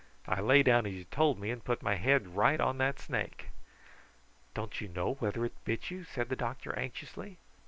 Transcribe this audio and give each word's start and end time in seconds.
"I 0.27 0.41
lay 0.41 0.63
down 0.63 0.87
as 0.87 0.93
you 0.95 1.03
told 1.03 1.37
me, 1.39 1.51
and 1.51 1.63
put 1.63 1.83
my 1.83 1.93
head 1.93 2.35
right 2.35 2.59
on 2.59 2.79
that 2.79 2.99
snake." 2.99 3.49
"Don't 4.55 4.81
you 4.81 4.87
know 4.87 5.13
whether 5.19 5.45
it 5.45 5.63
bit 5.63 5.91
you?" 5.91 6.05
said 6.05 6.27
the 6.29 6.35
doctor 6.35 6.75
anxiously. 6.75 7.37